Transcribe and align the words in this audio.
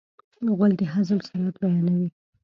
غول 0.57 0.71
د 0.79 0.81
هضم 0.93 1.19
سرعت 1.27 1.55
بیانوي. 1.61 2.09